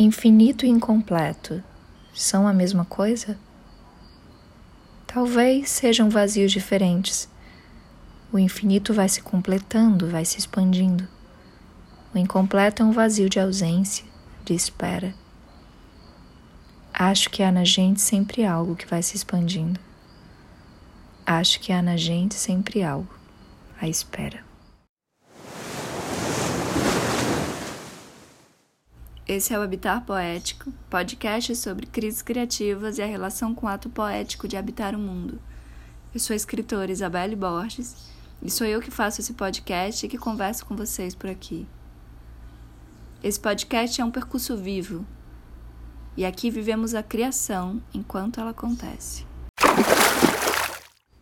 [0.00, 1.60] Infinito e incompleto
[2.14, 3.36] são a mesma coisa?
[5.08, 7.28] Talvez sejam vazios diferentes.
[8.32, 11.08] O infinito vai se completando, vai se expandindo.
[12.14, 14.04] O incompleto é um vazio de ausência,
[14.44, 15.12] de espera.
[16.94, 19.80] Acho que há na gente sempre algo que vai se expandindo.
[21.26, 23.12] Acho que há na gente sempre algo
[23.80, 24.47] à espera.
[29.28, 33.90] Esse é o Habitar Poético, podcast sobre crises criativas e a relação com o ato
[33.90, 35.38] poético de habitar o mundo.
[36.14, 37.94] Eu sou a escritora Isabelle Borges
[38.40, 41.66] e sou eu que faço esse podcast e que converso com vocês por aqui.
[43.22, 45.04] Esse podcast é um percurso vivo
[46.16, 49.26] e aqui vivemos a criação enquanto ela acontece.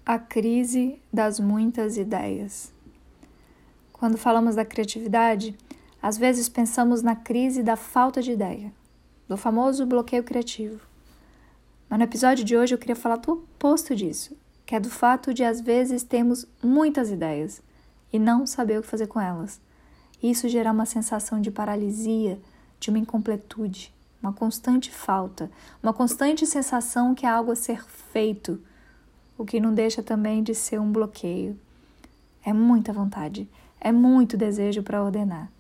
[0.07, 2.73] A crise das muitas ideias.
[3.93, 5.59] Quando falamos da criatividade,
[6.07, 8.73] às vezes pensamos na crise da falta de ideia,
[9.27, 10.81] do famoso bloqueio criativo.
[11.91, 15.35] Mas no episódio de hoje eu queria falar do oposto disso, que é do fato
[15.35, 17.61] de às vezes termos muitas ideias
[18.13, 19.61] e não saber o que fazer com elas.
[20.23, 22.39] Isso gerar uma sensação de paralisia,
[22.79, 25.51] de uma incompletude, uma constante falta,
[25.83, 28.63] uma constante sensação que há algo a ser feito,
[29.37, 31.59] o que não deixa também de ser um bloqueio.
[32.45, 35.51] É muita vontade, é muito desejo para ordenar.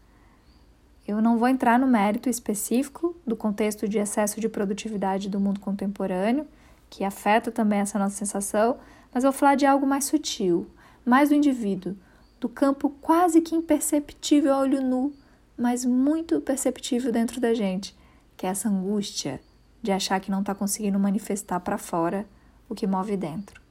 [1.07, 5.61] Eu não vou entrar no mérito específico do contexto de excesso de produtividade do mundo
[5.61, 6.47] contemporâneo,
[6.91, 8.79] que afeta também essa nossa sensação,
[9.15, 10.67] mas vou falar de algo mais sutil,
[11.05, 11.97] mais do indivíduo,
[12.41, 15.13] do campo quase que imperceptível a olho nu,
[15.57, 17.97] mas muito perceptível dentro da gente,
[18.37, 19.41] que é essa angústia
[19.81, 22.27] de achar que não está conseguindo manifestar para fora
[22.69, 23.66] o que move dentro.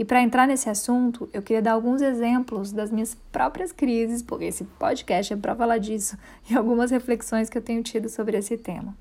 [0.00, 4.46] E para entrar nesse assunto, eu queria dar alguns exemplos das minhas próprias crises, porque
[4.46, 6.16] esse podcast é para falar disso,
[6.48, 8.96] e algumas reflexões que eu tenho tido sobre esse tema.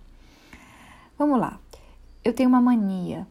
[1.17, 1.57] Vamos lá.
[2.21, 3.25] Eu tenho uma mania,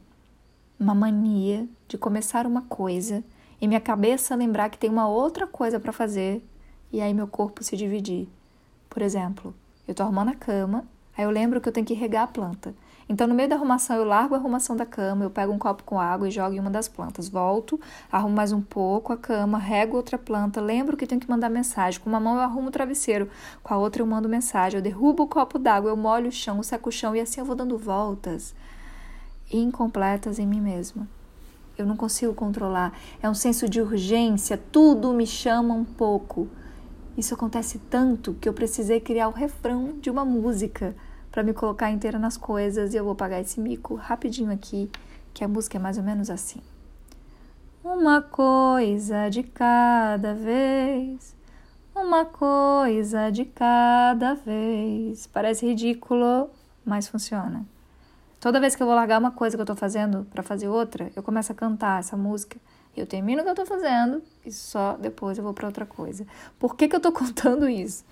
[0.80, 3.23] uma mania de começar uma coisa
[3.61, 6.42] e minha cabeça lembrar que tem uma outra coisa para fazer
[6.90, 8.29] e aí meu corpo se dividir.
[8.89, 9.55] Por exemplo,
[9.86, 12.74] eu tô arrumando a cama, aí eu lembro que eu tenho que regar a planta.
[13.08, 15.83] Então, no meio da arrumação, eu largo a arrumação da cama, eu pego um copo
[15.83, 17.29] com água e jogo em uma das plantas.
[17.29, 17.80] Volto,
[18.13, 21.98] arrumo mais um pouco a cama, rego outra planta, lembro que tenho que mandar mensagem.
[22.01, 23.30] Com uma mão eu arrumo o travesseiro,
[23.63, 24.79] com a outra eu mando mensagem.
[24.79, 27.47] Eu derrubo o copo d'água, eu molho o chão, seco o chão e assim eu
[27.47, 28.55] vou dando voltas
[29.51, 31.08] incompletas em mim mesma.
[31.77, 32.92] Eu não consigo controlar.
[33.23, 36.48] É um senso de urgência, tudo me chama um pouco.
[37.17, 40.95] Isso acontece tanto que eu precisei criar o refrão de uma música
[41.30, 44.90] para me colocar inteira nas coisas e eu vou pagar esse mico rapidinho aqui,
[45.33, 46.61] que a música é mais ou menos assim.
[47.84, 51.34] Uma coisa de cada vez,
[51.94, 55.27] uma coisa de cada vez.
[55.27, 56.50] Parece ridículo,
[56.84, 57.64] mas funciona.
[58.40, 61.11] Toda vez que eu vou largar uma coisa que eu tô fazendo para fazer outra,
[61.17, 62.56] eu começo a cantar essa música.
[62.96, 66.27] Eu termino o que eu tô fazendo e só depois eu vou para outra coisa.
[66.58, 68.05] Por que, que eu tô contando isso?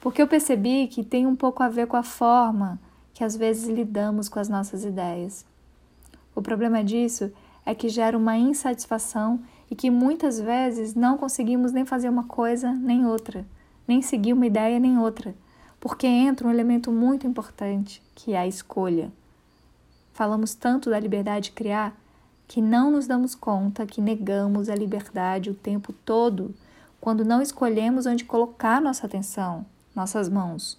[0.00, 2.78] Porque eu percebi que tem um pouco a ver com a forma
[3.12, 5.44] que às vezes lidamos com as nossas ideias.
[6.34, 7.30] O problema disso
[7.66, 9.40] é que gera uma insatisfação
[9.70, 13.46] e que muitas vezes não conseguimos nem fazer uma coisa nem outra,
[13.86, 15.34] nem seguir uma ideia nem outra,
[15.78, 19.12] porque entra um elemento muito importante, que é a escolha.
[20.12, 21.94] Falamos tanto da liberdade de criar
[22.48, 26.54] que não nos damos conta que negamos a liberdade o tempo todo
[27.00, 29.64] quando não escolhemos onde colocar nossa atenção,
[30.00, 30.78] nossas mãos.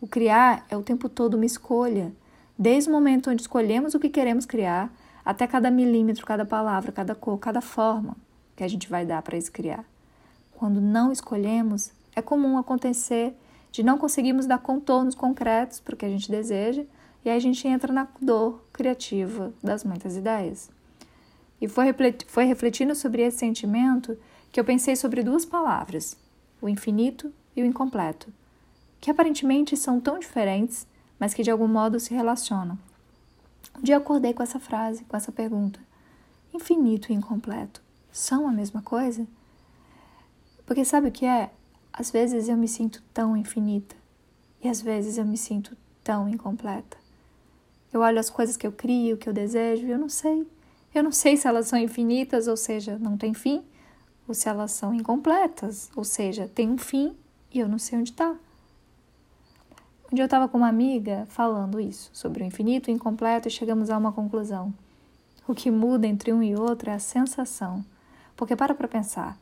[0.00, 2.10] O criar é o tempo todo uma escolha,
[2.58, 4.90] desde o momento onde escolhemos o que queremos criar,
[5.22, 8.16] até cada milímetro, cada palavra, cada cor, cada forma
[8.56, 9.84] que a gente vai dar para esse criar.
[10.52, 13.34] Quando não escolhemos, é comum acontecer
[13.70, 16.84] de não conseguirmos dar contornos concretos para o que a gente deseja,
[17.22, 20.70] e aí a gente entra na dor criativa das muitas ideias.
[21.60, 24.16] E foi, refletindo sobre esse sentimento
[24.50, 26.16] que eu pensei sobre duas palavras:
[26.60, 28.32] o infinito e o incompleto,
[29.00, 30.86] que aparentemente são tão diferentes,
[31.18, 32.78] mas que de algum modo se relacionam.
[33.78, 35.80] Um dia acordei com essa frase, com essa pergunta:
[36.52, 37.82] infinito e incompleto
[38.12, 39.26] são a mesma coisa?
[40.66, 41.50] Porque sabe o que é?
[41.92, 43.96] Às vezes eu me sinto tão infinita
[44.62, 46.96] e às vezes eu me sinto tão incompleta.
[47.92, 50.46] Eu olho as coisas que eu crio, que eu desejo, e eu não sei.
[50.94, 53.64] Eu não sei se elas são infinitas, ou seja, não tem fim,
[54.28, 57.16] ou se elas são incompletas, ou seja, tem um fim
[57.52, 58.30] e eu não sei onde está.
[60.10, 63.50] Um dia eu estava com uma amiga falando isso, sobre o infinito e incompleto, e
[63.50, 64.74] chegamos a uma conclusão.
[65.46, 67.84] O que muda entre um e outro é a sensação.
[68.36, 69.38] Porque para para pensar,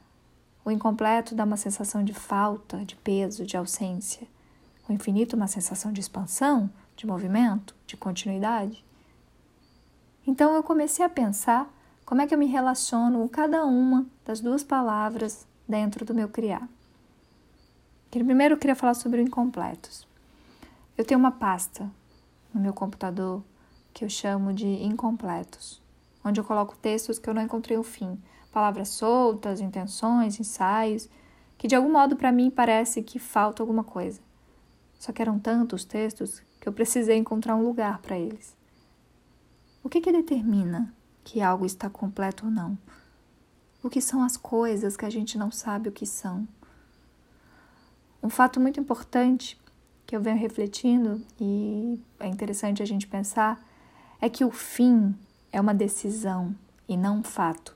[0.64, 4.26] o incompleto dá uma sensação de falta, de peso, de ausência.
[4.88, 8.84] O infinito uma sensação de expansão, de movimento, de continuidade.
[10.26, 11.72] Então eu comecei a pensar
[12.04, 16.28] como é que eu me relaciono com cada uma das duas palavras dentro do meu
[16.28, 16.68] criar.
[18.10, 20.08] Primeiro eu queria falar sobre o incompletos.
[20.96, 21.90] Eu tenho uma pasta
[22.52, 23.42] no meu computador
[23.92, 25.82] que eu chamo de incompletos,
[26.24, 28.18] onde eu coloco textos que eu não encontrei o fim,
[28.50, 31.08] palavras soltas, intenções, ensaios,
[31.58, 34.20] que de algum modo para mim parece que falta alguma coisa.
[34.98, 38.56] Só que eram tantos textos que eu precisei encontrar um lugar para eles.
[39.84, 42.76] O que, que determina que algo está completo ou não?
[43.82, 46.48] O que são as coisas que a gente não sabe o que são?
[48.28, 49.58] Um fato muito importante
[50.06, 53.58] que eu venho refletindo e é interessante a gente pensar
[54.20, 55.14] é que o fim
[55.50, 56.54] é uma decisão
[56.86, 57.74] e não um fato.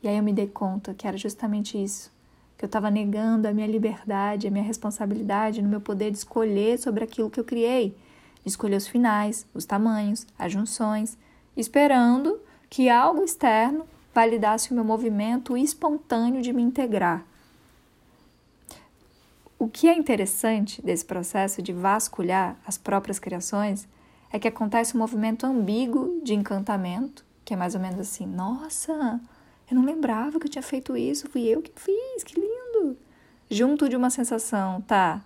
[0.00, 2.12] E aí eu me dei conta que era justamente isso,
[2.56, 6.78] que eu estava negando a minha liberdade, a minha responsabilidade no meu poder de escolher
[6.78, 7.88] sobre aquilo que eu criei,
[8.44, 11.18] de escolher os finais, os tamanhos, as junções,
[11.56, 12.38] esperando
[12.68, 17.26] que algo externo validasse o meu movimento espontâneo de me integrar.
[19.60, 23.86] O que é interessante desse processo de vasculhar as próprias criações
[24.32, 29.20] é que acontece um movimento ambíguo de encantamento, que é mais ou menos assim: nossa,
[29.70, 32.96] eu não lembrava que eu tinha feito isso, fui eu que fiz, que lindo!
[33.50, 35.22] Junto de uma sensação, tá,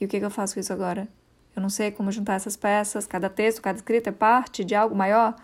[0.00, 1.06] e o que, que eu faço isso agora?
[1.54, 4.96] Eu não sei como juntar essas peças, cada texto, cada escrita é parte de algo
[4.96, 5.36] maior.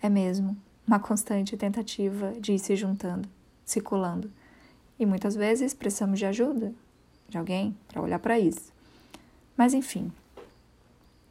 [0.00, 0.56] É mesmo
[0.86, 3.28] uma constante tentativa de ir se juntando,
[3.64, 4.30] se colando.
[4.98, 6.72] E muitas vezes precisamos de ajuda
[7.28, 8.72] de alguém para olhar para isso.
[9.56, 10.12] Mas enfim.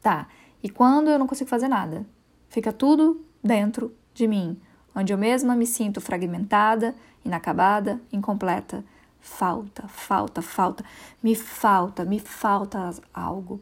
[0.02, 0.28] Tá.
[0.62, 2.06] E quando eu não consigo fazer nada?
[2.48, 4.60] Fica tudo dentro de mim,
[4.94, 6.94] onde eu mesma me sinto fragmentada,
[7.24, 8.84] inacabada, incompleta.
[9.20, 10.84] Falta, falta, falta.
[11.22, 13.60] Me falta, me falta algo.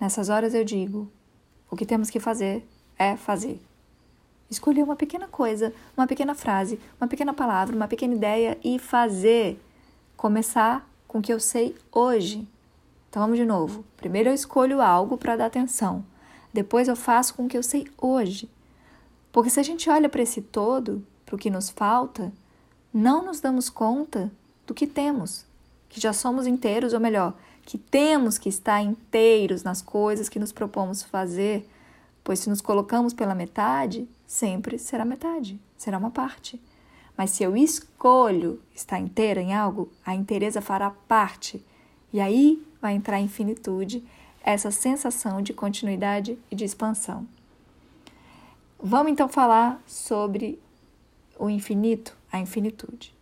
[0.00, 1.10] Nessas horas eu digo:
[1.70, 2.66] o que temos que fazer
[2.98, 3.60] é fazer.
[4.50, 9.60] Escolher uma pequena coisa, uma pequena frase, uma pequena palavra, uma pequena ideia e fazer.
[10.16, 12.48] Começar com o que eu sei hoje.
[13.10, 13.84] Então vamos de novo.
[13.96, 16.04] Primeiro eu escolho algo para dar atenção.
[16.52, 18.48] Depois eu faço com o que eu sei hoje.
[19.30, 22.32] Porque se a gente olha para esse todo, para o que nos falta,
[22.92, 24.30] não nos damos conta
[24.66, 25.44] do que temos,
[25.88, 30.52] que já somos inteiros, ou melhor, que temos que estar inteiros nas coisas que nos
[30.52, 31.68] propomos fazer,
[32.28, 36.60] pois se nos colocamos pela metade, sempre será metade, será uma parte.
[37.16, 41.64] Mas se eu escolho estar inteira em algo, a inteireza fará parte.
[42.12, 44.04] E aí vai entrar a infinitude,
[44.42, 47.26] essa sensação de continuidade e de expansão.
[48.78, 50.60] Vamos então falar sobre
[51.38, 53.16] o infinito, a infinitude.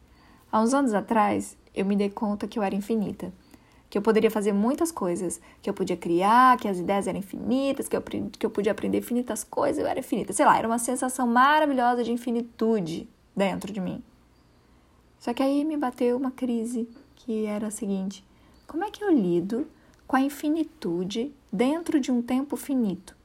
[0.50, 3.32] Há uns anos atrás, eu me dei conta que eu era infinita
[3.88, 7.88] que eu poderia fazer muitas coisas, que eu podia criar, que as ideias eram infinitas,
[7.88, 10.32] que eu, que eu podia aprender infinitas coisas, eu era infinita.
[10.32, 14.02] Sei lá, era uma sensação maravilhosa de infinitude dentro de mim.
[15.18, 18.24] Só que aí me bateu uma crise que era a seguinte:
[18.66, 19.66] como é que eu lido
[20.06, 23.16] com a infinitude dentro de um tempo finito?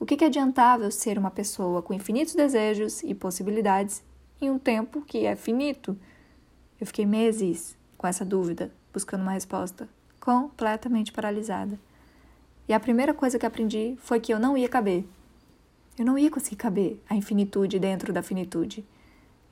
[0.00, 4.02] O que, que adiantava eu ser uma pessoa com infinitos desejos e possibilidades
[4.40, 5.98] em um tempo que é finito?
[6.80, 9.88] Eu fiquei meses com essa dúvida, buscando uma resposta,
[10.20, 11.78] completamente paralisada.
[12.68, 15.04] E a primeira coisa que aprendi foi que eu não ia caber.
[15.98, 18.84] Eu não ia conseguir caber a infinitude dentro da finitude.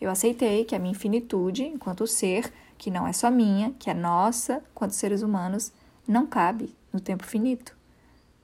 [0.00, 3.94] Eu aceitei que a minha infinitude, enquanto ser, que não é só minha, que é
[3.94, 5.72] nossa, quanto seres humanos,
[6.06, 7.74] não cabe no tempo finito.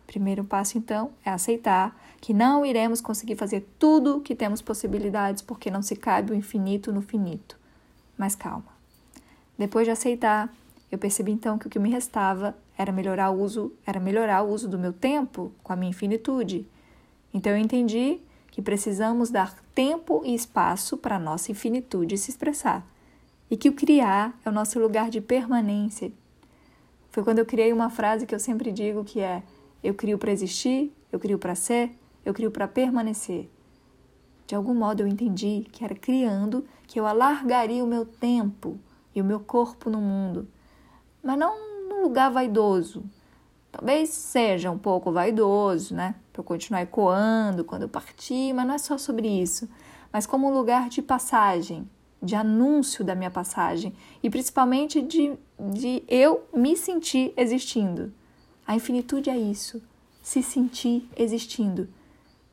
[0.06, 5.70] Primeiro passo, então, é aceitar que não iremos conseguir fazer tudo que temos possibilidades porque
[5.70, 7.58] não se cabe o infinito no finito.
[8.16, 8.72] Mas calma.
[9.58, 10.52] Depois de aceitar
[10.92, 14.50] eu percebi então que o que me restava era melhorar o uso, era melhorar o
[14.50, 16.68] uso do meu tempo com a minha infinitude.
[17.32, 18.20] Então eu entendi
[18.50, 22.86] que precisamos dar tempo e espaço para a nossa infinitude se expressar
[23.50, 26.12] e que o criar é o nosso lugar de permanência.
[27.10, 29.42] Foi quando eu criei uma frase que eu sempre digo que é:
[29.82, 33.48] eu crio para existir, eu crio para ser, eu crio para permanecer.
[34.46, 38.78] De algum modo eu entendi que era criando que eu alargaria o meu tempo
[39.14, 40.46] e o meu corpo no mundo
[41.22, 43.04] mas não num lugar vaidoso.
[43.70, 46.14] Talvez seja um pouco vaidoso, né?
[46.32, 49.68] Para eu continuar ecoando quando eu partir, mas não é só sobre isso.
[50.12, 51.88] Mas como um lugar de passagem,
[52.22, 58.12] de anúncio da minha passagem e principalmente de, de eu me sentir existindo.
[58.66, 59.82] A infinitude é isso,
[60.22, 61.88] se sentir existindo.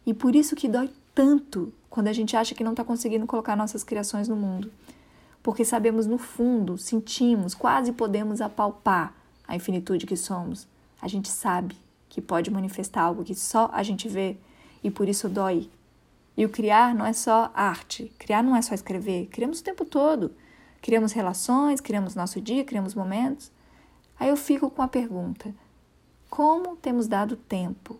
[0.06, 3.56] E por isso que dói tanto quando a gente acha que não está conseguindo colocar
[3.56, 4.72] nossas criações no mundo
[5.50, 9.16] porque sabemos no fundo, sentimos, quase podemos apalpar
[9.48, 10.68] a infinitude que somos,
[11.02, 11.76] a gente sabe
[12.08, 14.38] que pode manifestar algo que só a gente vê
[14.84, 15.68] e por isso dói.
[16.38, 19.86] E o criar não é só arte, criar não é só escrever, criamos o tempo
[19.86, 20.32] todo.
[20.84, 23.52] Criamos relações, criamos nosso dia, criamos momentos.
[24.20, 25.52] Aí eu fico com a pergunta:
[26.30, 28.00] como temos dado tempo?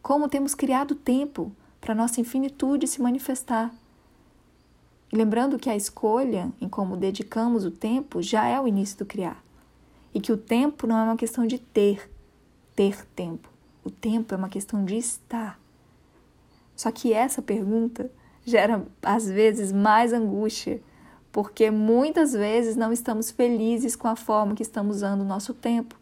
[0.00, 3.74] Como temos criado tempo para nossa infinitude se manifestar?
[5.14, 9.06] E lembrando que a escolha em como dedicamos o tempo já é o início do
[9.06, 9.40] criar.
[10.12, 12.10] E que o tempo não é uma questão de ter,
[12.74, 13.48] ter tempo.
[13.84, 15.56] O tempo é uma questão de estar.
[16.74, 18.10] Só que essa pergunta
[18.44, 20.82] gera às vezes mais angústia,
[21.30, 25.94] porque muitas vezes não estamos felizes com a forma que estamos usando o nosso tempo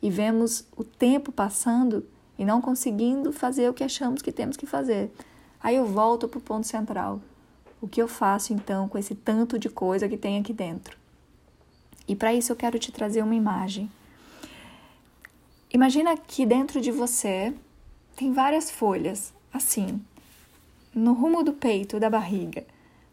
[0.00, 2.02] e vemos o tempo passando
[2.38, 5.12] e não conseguindo fazer o que achamos que temos que fazer.
[5.62, 7.20] Aí eu volto para o ponto central.
[7.80, 10.96] O que eu faço então com esse tanto de coisa que tem aqui dentro?
[12.06, 13.90] E para isso eu quero te trazer uma imagem.
[15.72, 17.52] Imagina que dentro de você
[18.14, 20.00] tem várias folhas, assim,
[20.94, 22.64] no rumo do peito, da barriga.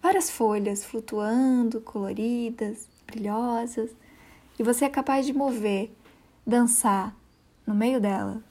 [0.01, 3.89] Várias folhas flutuando, coloridas, brilhosas,
[4.59, 5.91] e você é capaz de mover,
[6.45, 7.15] dançar
[7.65, 8.43] no meio dela.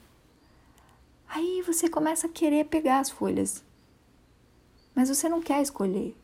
[1.29, 3.63] Aí você começa a querer pegar as folhas,
[4.95, 6.15] mas você não quer escolher.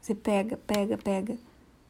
[0.00, 1.36] Você pega, pega, pega,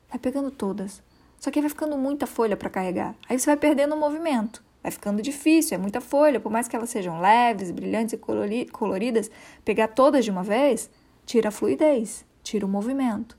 [0.09, 1.02] vai pegando todas.
[1.38, 3.14] Só que vai ficando muita folha para carregar.
[3.28, 4.64] Aí você vai perdendo o movimento.
[4.83, 9.30] Vai ficando difícil, é muita folha, por mais que elas sejam leves, brilhantes e coloridas,
[9.64, 10.88] pegar todas de uma vez
[11.26, 13.37] tira a fluidez, tira o movimento.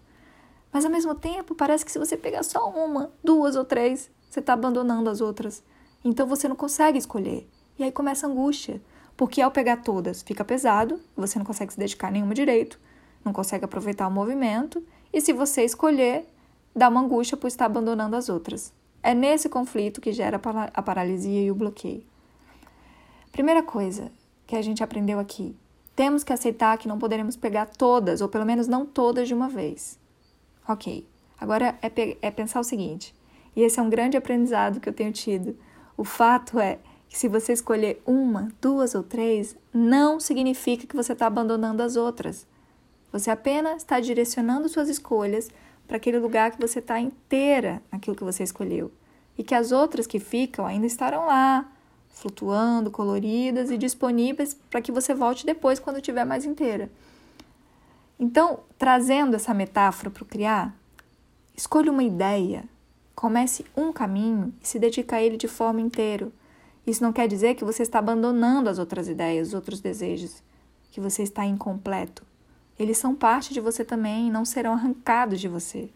[0.72, 4.42] Mas ao mesmo tempo, parece que se você pegar só uma, duas ou três, você
[4.42, 5.64] está abandonando as outras.
[6.04, 7.50] Então você não consegue escolher.
[7.80, 8.82] E aí começa a angústia,
[9.18, 12.80] porque ao pegar todas fica pesado, você não consegue se dedicar a nenhuma direito,
[13.26, 16.26] não consegue aproveitar o movimento, e se você escolher,
[16.76, 18.72] dá uma angústia por estar abandonando as outras.
[19.02, 20.40] É nesse conflito que gera
[20.74, 22.04] a paralisia e o bloqueio.
[23.32, 24.12] Primeira coisa
[24.46, 25.56] que a gente aprendeu aqui:
[25.96, 29.50] temos que aceitar que não poderemos pegar todas, ou pelo menos não todas de uma
[29.50, 30.00] vez.
[30.68, 31.08] Ok,
[31.40, 33.16] agora é, é pensar o seguinte,
[33.56, 35.58] e esse é um grande aprendizado que eu tenho tido.
[35.96, 36.78] O fato é
[37.10, 41.96] que se você escolher uma, duas ou três, não significa que você está abandonando as
[41.96, 42.46] outras.
[43.12, 45.50] Você apenas está direcionando suas escolhas
[45.88, 48.92] para aquele lugar que você está inteira naquilo que você escolheu.
[49.38, 51.72] E que as outras que ficam ainda estarão lá,
[52.10, 56.92] flutuando, coloridas e disponíveis para que você volte depois quando estiver mais inteira.
[58.20, 60.76] Então, trazendo essa metáfora para o criar,
[61.56, 62.64] escolha uma ideia,
[63.16, 66.30] comece um caminho e se dedique a ele de forma inteira.
[66.88, 70.42] Isso não quer dizer que você está abandonando as outras ideias, os outros desejos,
[70.90, 72.24] que você está incompleto.
[72.80, 75.90] Eles são parte de você também e não serão arrancados de você.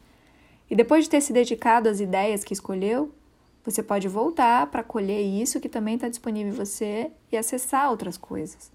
[0.69, 3.09] E depois de ter se dedicado às ideias que escolheu,
[3.63, 8.17] você pode voltar para colher isso que também está disponível em você e acessar outras
[8.17, 8.69] coisas.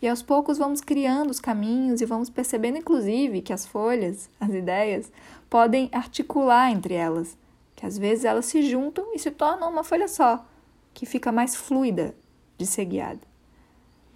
[0.00, 4.54] E aos poucos vamos criando os caminhos e vamos percebendo, inclusive, que as folhas, as
[4.54, 5.12] ideias,
[5.50, 7.36] podem articular entre elas,
[7.76, 10.46] que às vezes elas se juntam e se tornam uma folha só,
[10.94, 12.14] que fica mais fluida
[12.58, 13.20] de ser guiada.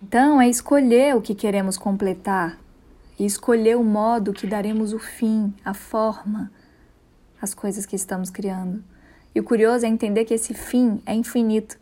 [0.02, 2.58] Então, é escolher o que queremos completar
[3.18, 6.52] e escolher o modo que daremos o fim, a forma,
[7.40, 8.84] às coisas que estamos criando.
[9.34, 11.78] E o curioso é entender que esse fim é infinito,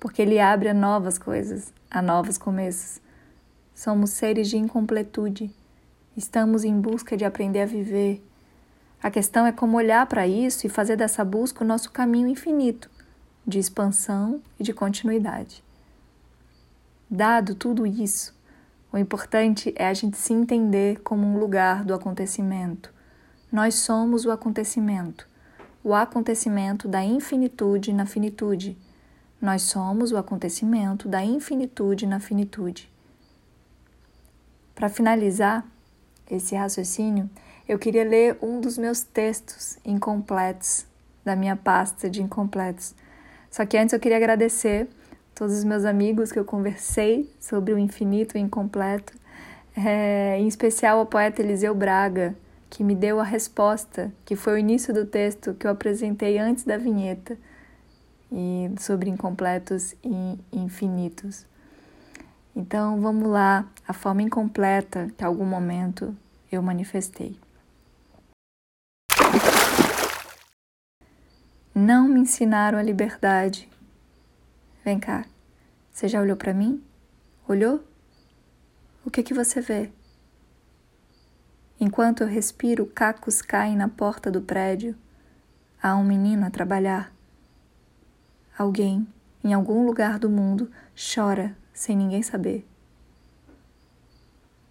[0.00, 3.00] porque ele abre a novas coisas, a novos começos.
[3.74, 5.50] Somos seres de incompletude.
[6.16, 8.22] Estamos em busca de aprender a viver.
[9.02, 12.90] A questão é como olhar para isso e fazer dessa busca o nosso caminho infinito,
[13.46, 15.62] de expansão e de continuidade.
[17.08, 18.34] Dado tudo isso,
[18.92, 22.92] o importante é a gente se entender como um lugar do acontecimento.
[23.52, 25.28] Nós somos o acontecimento,
[25.84, 28.76] o acontecimento da infinitude na finitude.
[29.40, 32.90] Nós somos o acontecimento da infinitude na finitude.
[34.74, 35.64] Para finalizar
[36.30, 37.30] esse raciocínio,
[37.68, 40.86] eu queria ler um dos meus textos incompletos,
[41.24, 42.94] da minha pasta de incompletos.
[43.56, 44.86] Só que antes eu queria agradecer
[45.34, 49.14] todos os meus amigos que eu conversei sobre o infinito e incompleto,
[49.74, 52.36] é, em especial ao poeta Eliseu Braga,
[52.68, 56.64] que me deu a resposta, que foi o início do texto que eu apresentei antes
[56.64, 57.38] da vinheta,
[58.30, 61.46] e sobre incompletos e infinitos.
[62.54, 66.14] Então vamos lá, a forma incompleta que algum momento
[66.52, 67.38] eu manifestei.
[71.78, 73.68] Não me ensinaram a liberdade
[74.82, 75.26] Vem cá.
[75.92, 76.82] Você já olhou para mim?
[77.46, 77.84] Olhou?
[79.04, 79.90] O que que você vê?
[81.78, 84.96] Enquanto eu respiro, cacos caem na porta do prédio.
[85.82, 87.12] Há um menino a trabalhar.
[88.56, 89.06] Alguém,
[89.44, 92.66] em algum lugar do mundo, chora sem ninguém saber.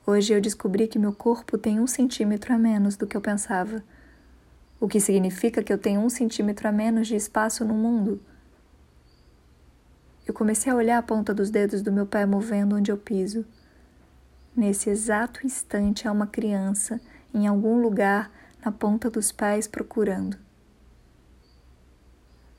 [0.07, 3.83] Hoje eu descobri que meu corpo tem um centímetro a menos do que eu pensava,
[4.79, 8.21] o que significa que eu tenho um centímetro a menos de espaço no mundo.
[10.27, 13.45] Eu comecei a olhar a ponta dos dedos do meu pé movendo onde eu piso.
[14.55, 16.99] Nesse exato instante há uma criança
[17.33, 18.31] em algum lugar
[18.63, 20.37] na ponta dos pés procurando.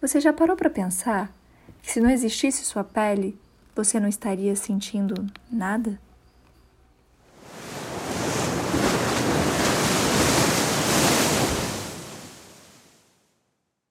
[0.01, 1.33] Você já parou para pensar
[1.83, 3.39] que se não existisse sua pele,
[3.75, 5.99] você não estaria sentindo nada?